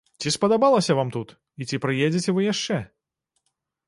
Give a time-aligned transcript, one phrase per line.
[0.23, 2.81] Ці спадабалася вам тут, і ці прыедзеце вы яшчэ?